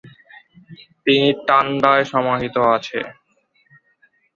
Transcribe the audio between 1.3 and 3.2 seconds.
তান্ডায় সমাহিত আছেন।